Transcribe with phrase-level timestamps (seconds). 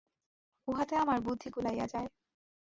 [0.67, 2.07] উহাতে আমাদের বুদ্ধি গুলাইয়া যায়।